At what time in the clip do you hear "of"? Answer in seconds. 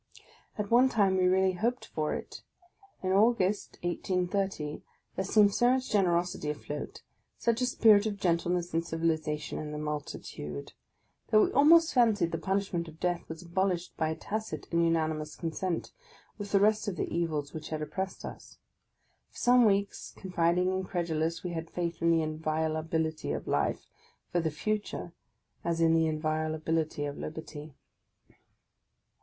8.07-8.19, 12.87-12.99, 16.87-16.95, 23.33-23.47, 27.05-27.19